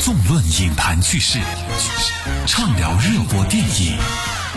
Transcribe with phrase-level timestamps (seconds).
[0.00, 1.40] 纵论影坛趣事，
[2.46, 3.98] 畅聊热播电影。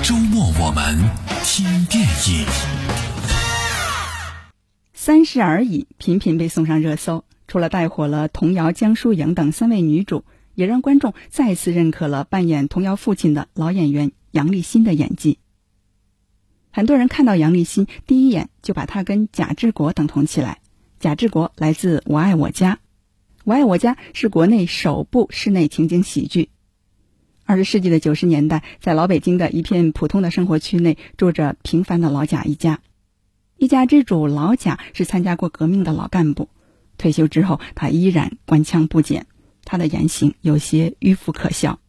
[0.03, 0.99] 周末我们
[1.43, 2.45] 听电影。
[4.93, 10.23] 三十而已频频被送上热搜，除了带火了童谣、江疏影等三位女主，
[10.53, 15.39] 也让观众再次认可了扮演童谣父亲的老演员杨立新的演技。
[16.71, 20.59] 很多人看到杨立新，第一眼就把他跟贾志国等同起来。
[20.99, 22.73] 贾志国来自《我爱我家》，
[23.51, 26.47] 《我爱我家》是国内首部室内情景喜剧。
[27.43, 32.79] 二十世纪的九十年代，在老北京的一片普通的生活区内，住着平凡的老贾一家。
[33.57, 36.47] 一家之主老贾是参加过革命的老干部，
[36.97, 39.25] 退休之后他依然官腔不减，
[39.65, 41.81] 他的言行有些迂腐可笑。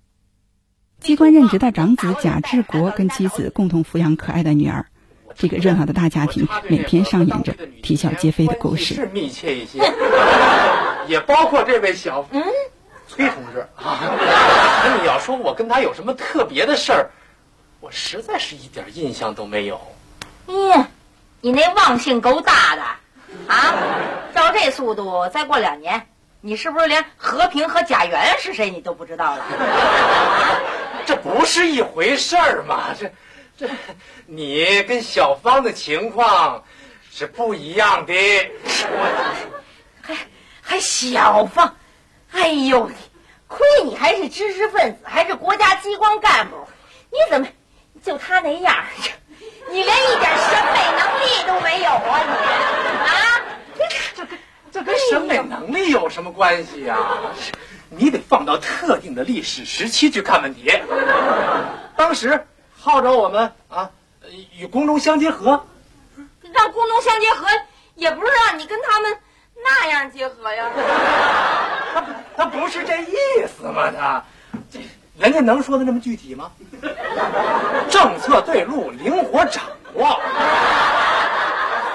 [0.99, 4.87] 机关任职的长子贾志国跟妻子共同抚养可爱的女儿，
[5.37, 7.55] 这个热闹的大家庭每天上演着
[7.85, 9.09] 啼笑皆非的故事。
[11.07, 12.43] 也包括这位小嗯
[13.09, 14.01] 崔同志啊。
[14.83, 17.11] 可你要说我跟他有什么特别的事儿，
[17.81, 19.81] 我实在是一点印象都没有。
[20.47, 20.85] 咦，
[21.41, 22.83] 你那忘性够大的
[23.49, 23.75] 啊！
[24.35, 26.07] 照这速度，再过两年，
[26.41, 29.45] 你是不是连和平和贾元是谁你都不知道了？
[31.07, 32.95] 这不是一回事儿嘛？
[32.99, 33.11] 这
[33.59, 33.69] 这，
[34.27, 36.65] 你跟小芳的情况
[37.11, 38.13] 是不一样的。
[38.65, 39.35] 还
[40.73, 41.77] 还小芳，
[42.31, 42.91] 哎呦，
[43.47, 46.57] 亏你还是知识分子，还是国家机关干部，
[47.11, 47.47] 你怎么
[48.03, 48.87] 就他那样儿？
[49.69, 52.33] 你连一点审美能力都没有啊你
[53.05, 53.43] 啊！
[54.17, 54.39] 这跟
[54.73, 56.97] 这跟审美能力有什么关系呀、
[57.91, 60.73] 你得放到特定的历史时期去看问题。
[61.99, 63.91] 当时号召我们啊，
[64.23, 65.67] 呃与工农相结合，
[66.41, 67.47] 让工农相结合，
[67.95, 69.19] 也不是让你跟他们
[69.65, 70.71] 那样结合呀。
[71.95, 72.05] 他
[72.37, 73.91] 他不是这意思吗？
[73.91, 74.25] 他
[74.71, 74.81] 这
[75.19, 76.51] 人家能说的那么具体吗？
[77.91, 79.63] 政策对路，灵活掌
[79.95, 80.19] 握。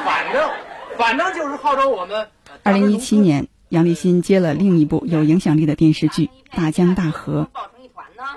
[0.05, 0.49] 反正
[0.97, 2.27] 反正就是号召我们。
[2.63, 6.25] 二零一七年，杨立新接了另一部有影响力的电视剧
[6.55, 7.49] 《大江大河》。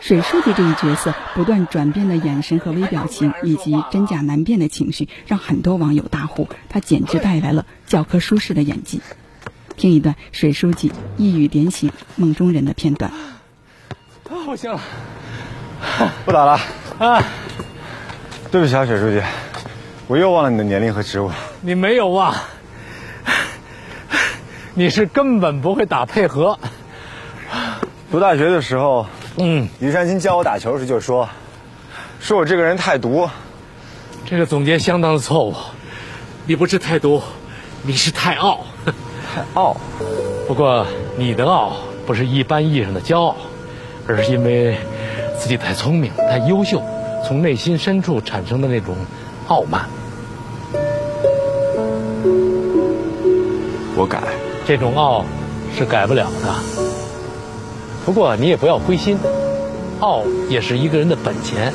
[0.00, 9.00] 水书记这一角色不断转变的眼神和微表情，以及真假难辨的情绪，让很多网友大呼他简直带来了教科书式的演技。
[9.80, 13.10] 听一段水书记一语点醒梦中人的片段。
[14.46, 14.80] 我行了，
[16.26, 16.60] 不打了，
[16.98, 17.24] 啊，
[18.50, 19.22] 对不起啊，水书记，
[20.06, 21.30] 我又忘了你的年龄和职务。
[21.62, 22.34] 你没有忘，
[24.74, 26.58] 你是根本不会打配合。
[28.10, 29.06] 读大学的时候，
[29.38, 31.26] 嗯，于山新教我打球时就说，
[32.20, 33.30] 说我这个人太毒。
[34.26, 35.54] 这个总结相当的错误。
[36.44, 37.22] 你不是太毒，
[37.82, 38.66] 你是太傲。
[39.32, 39.76] 太傲，
[40.48, 40.84] 不过
[41.16, 43.36] 你的傲不是一般意义上的骄傲，
[44.08, 44.76] 而是因为
[45.38, 46.82] 自己太聪明、太优秀，
[47.24, 48.96] 从内心深处产生的那种
[49.46, 49.88] 傲慢。
[53.96, 54.20] 我改。
[54.66, 55.24] 这种傲
[55.76, 56.54] 是改不了的。
[58.04, 59.18] 不过你也不要灰心，
[59.98, 61.72] 傲也是一个人的本钱，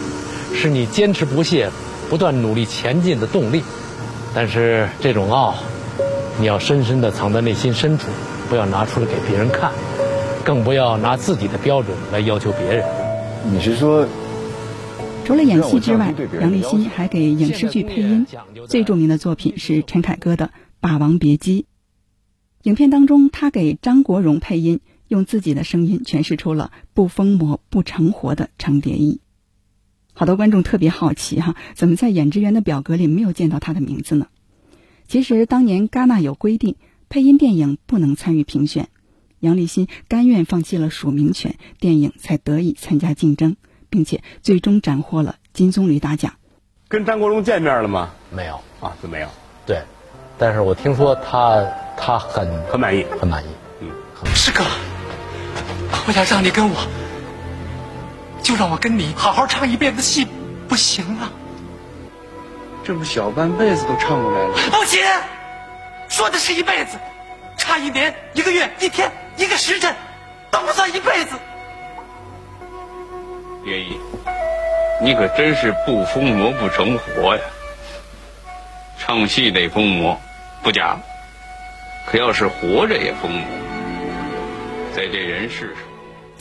[0.54, 1.70] 是你坚持不懈、
[2.10, 3.64] 不断努力前进的动力。
[4.34, 5.56] 但是这种傲，
[6.38, 8.10] 你要深深地藏在内心深处，
[8.50, 9.72] 不要拿出来给别人看，
[10.44, 12.84] 更不要拿自己的标准来要求别人。
[13.50, 14.06] 你是说，
[15.24, 18.28] 除了演戏之外，杨立新还给影视剧配音，
[18.68, 20.48] 最著名的作品是陈凯歌的
[20.82, 21.62] 《霸王别姬》。
[22.64, 29.22] 影片当中，他给张国荣配音，用自己的声音诠释出了“不疯魔不成活”的程蝶衣。
[30.12, 34.28] 好多观众特别好奇哈，怎么在演职员的表格里没有见到他的名字呢？
[35.08, 36.76] 其实当年戛纳有规定，
[37.10, 38.90] 配音电影不能参与评选，
[39.40, 43.56] 杨立新甘愿放弃了署名权，电影才得以参加竞争，
[43.90, 46.34] 并且最终斩获了金棕榈大奖。
[46.88, 48.12] 跟张国荣见面了吗？
[48.32, 49.28] 没有，啊，就没有，
[49.66, 49.82] 对，
[50.38, 51.64] 但是我听说他
[51.98, 53.06] 他很很满意。
[53.20, 53.48] 很满意。
[53.82, 53.90] 嗯
[54.34, 54.64] 师哥，
[56.08, 56.88] 我想让你跟我，
[58.42, 60.26] 就让我跟你好好唱一辈子戏，
[60.68, 61.32] 不行啊？
[62.86, 65.04] 这不小半辈子都唱过来了，不行，
[66.08, 67.00] 说的是一辈子，
[67.58, 69.96] 差一年、一个月、一天、一个时辰，
[70.52, 71.36] 都不算一辈子。
[73.64, 74.00] 蝶衣，
[75.02, 77.42] 你可真是不疯魔不成活呀！
[79.00, 80.16] 唱戏得疯魔，
[80.62, 80.96] 不假。
[82.06, 83.48] 可要是活着也疯魔，
[84.96, 85.84] 在这人世上，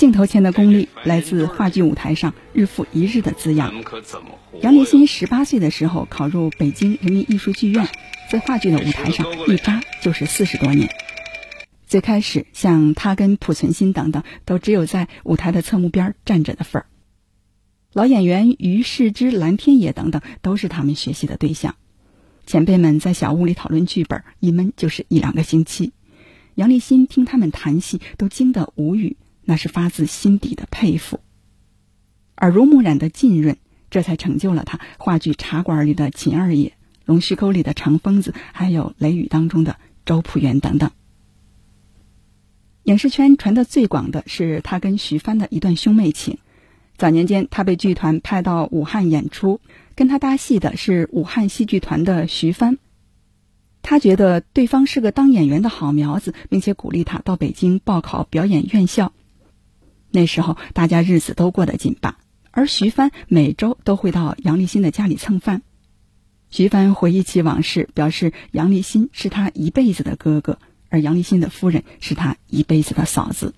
[0.05, 3.73] 镜头前的功力来自话剧舞台上日复一日的滋养。
[4.61, 7.89] 杨立新十八岁的时候考入北京人民艺术剧院，
[8.31, 10.91] 在话剧的舞台上一扎就是四十多年。
[11.87, 16.87] 最开始，像他跟濮存昕等等，都只有在舞台的侧幕边站着的份儿。
[17.95, 21.77] 老演员于世之、蓝天野等等，都是他们学习的对象。
[22.45, 25.95] 前辈们在小屋里讨论剧本，一闷就是一两个星期。
[26.57, 31.21] 杨立新听他们谈戏，都惊得无语，那是发自心底的佩服。
[32.37, 33.57] 耳濡目染的浸润，
[33.91, 36.69] 这才成就了他话剧《茶馆》里的秦二爷，
[37.05, 40.91] 《龙须沟》里的长疯子，还有《雷雨》当中的周朴园等等。
[42.83, 46.39] 影视圈传得最广的是他跟徐帆的一段兄妹情。
[46.97, 49.61] 早年间，他被剧团派到武汉演出，
[49.95, 52.79] 跟他搭戏的是武汉戏剧团的徐帆。
[53.81, 59.13] 他觉得对方是个当演员的好苗子，并且鼓励他到北京报考表演院校。
[60.15, 62.19] 那时候，大家日子都过得紧巴，
[62.53, 65.63] 而徐帆每周都会到杨立新的家里蹭饭。
[66.51, 73.55] 徐帆回忆起往事，表示杨立新是他一辈子的哥哥，而杨立新的夫人是他一辈子的嫂子。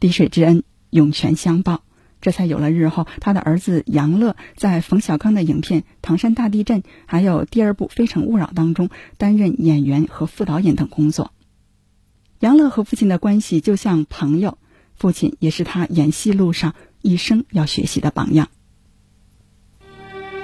[0.00, 1.82] 滴水之恩，涌泉相报。
[2.22, 11.30] 这才有了日后他的儿子杨乐在冯小刚的影片《唐山大地震》还有第二部《非诚勿扰》当中担任演员和副导演等工作。
[12.40, 14.56] 杨乐和父亲的关系就像朋友，
[14.96, 18.48] 父亲也是他演戏路上一生要学习的榜样。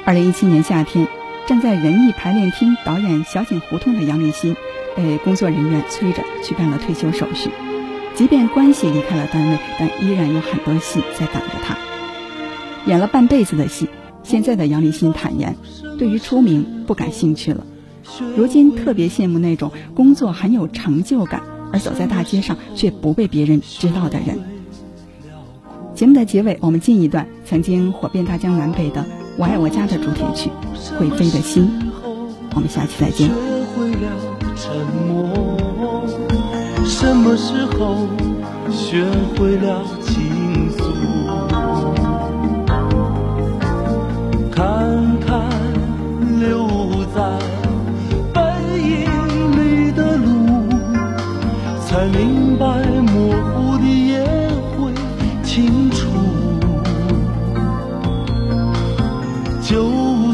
[0.05, 1.09] 二零一七年夏天，
[1.49, 4.57] 站在仁义排练厅导演《小井胡同》的杨立新，
[4.97, 7.51] 被工作人员催着去办了退休手续。
[8.15, 11.79] 即便关系离开了单位，但依然有很多戏在等着他。
[12.85, 13.89] 演了半辈子的戏，
[14.23, 15.57] 现在的杨立新坦言，
[15.99, 17.65] 对于出名不感兴趣了。
[18.37, 24.39] 如今特别羡慕那种工作很有成就感，而走在大街上却不被别人知道的人。
[25.95, 29.01] 节目的结尾，我们进一段曾经火遍大江南北的
[29.37, 30.51] 《我爱我家》的主题曲
[30.99, 31.65] 《会飞的心》。
[32.55, 33.31] 我们下期再见。
[36.85, 38.09] 什么时候
[38.71, 39.05] 学
[39.37, 39.85] 会了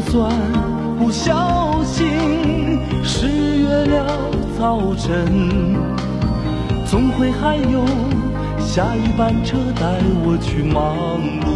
[0.09, 0.27] 算
[0.97, 2.07] 不小心
[3.03, 4.07] 失约了
[4.57, 5.77] 早晨。
[6.87, 7.85] 总会还有
[8.57, 10.95] 下一班车带我去忙
[11.41, 11.49] 碌。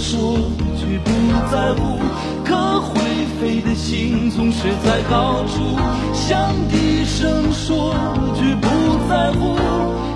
[0.00, 0.38] 说
[0.78, 1.10] 句不
[1.52, 1.98] 在乎，
[2.42, 2.98] 可会
[3.38, 5.76] 飞的心总是在高处。
[6.14, 7.94] 想低声说
[8.34, 8.66] 句不
[9.10, 9.56] 在乎，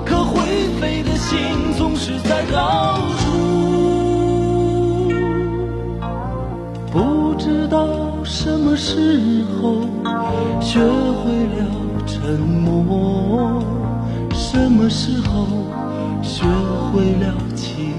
[0.07, 0.41] 可会
[0.81, 1.39] 飞的心
[1.77, 3.31] 总是在高处。
[6.91, 7.87] 不知道
[8.25, 9.83] 什么时候
[10.63, 11.67] 学会了
[12.07, 13.63] 沉默，
[14.33, 15.47] 什么时候
[16.23, 16.43] 学
[16.91, 17.93] 会了倾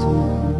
[0.00, 0.51] 诉。